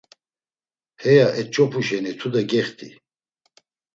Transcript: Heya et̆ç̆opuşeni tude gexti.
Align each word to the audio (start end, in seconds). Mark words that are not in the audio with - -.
Heya 1.01 1.27
et̆ç̆opuşeni 1.41 2.11
tude 2.19 2.41
gexti. 2.51 2.87